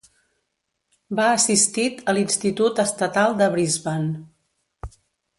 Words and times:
Va 1.17 1.25
assistit 1.33 2.01
a 2.13 2.15
l'institut 2.17 2.81
estatal 2.85 3.35
de 3.43 3.49
Brisbane. 3.57 4.95